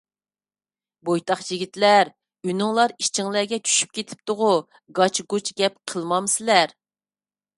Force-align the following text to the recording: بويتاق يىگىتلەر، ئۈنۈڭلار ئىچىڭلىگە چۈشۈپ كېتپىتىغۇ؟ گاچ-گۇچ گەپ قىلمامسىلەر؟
بويتاق 1.07 1.41
يىگىتلەر، 1.49 2.09
ئۈنۈڭلار 2.49 2.95
ئىچىڭلىگە 3.03 3.61
چۈشۈپ 3.67 3.93
كېتپىتىغۇ؟ 3.99 4.49
گاچ-گۇچ 5.01 5.53
گەپ 5.61 5.79
قىلمامسىلەر؟ 5.93 6.77